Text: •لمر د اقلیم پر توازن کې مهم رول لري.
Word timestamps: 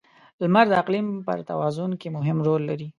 •لمر 0.41 0.65
د 0.69 0.73
اقلیم 0.81 1.07
پر 1.25 1.39
توازن 1.49 1.91
کې 2.01 2.07
مهم 2.17 2.37
رول 2.47 2.61
لري. 2.69 2.87